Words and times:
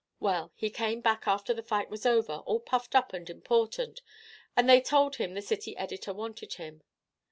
Well, 0.19 0.51
he 0.55 0.71
came 0.71 1.01
back 1.01 1.27
after 1.27 1.53
the 1.53 1.61
fight 1.61 1.91
was 1.91 2.07
over, 2.07 2.37
all 2.47 2.59
puffed 2.59 2.95
up 2.95 3.13
and 3.13 3.29
important, 3.29 4.01
and 4.57 4.67
they 4.67 4.81
told 4.81 5.17
him 5.17 5.35
the 5.35 5.43
city 5.43 5.77
editor 5.77 6.11
wanted 6.11 6.55
him. 6.55 6.81